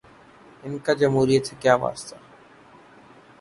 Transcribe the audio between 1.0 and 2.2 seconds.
جمہوریت سے کیا واسطہ۔